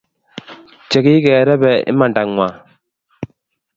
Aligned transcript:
Che 0.89 0.99
kigerebe 1.05 1.71
imandang’wang 1.91 2.55